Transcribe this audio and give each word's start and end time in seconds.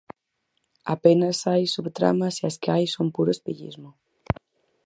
Apenas 0.95 1.37
hai 1.49 1.63
subtramas 1.75 2.35
e 2.37 2.43
as 2.49 2.55
que 2.61 2.69
hai 2.73 2.85
son 2.95 3.07
puro 3.15 3.31
espellismo. 3.35 3.89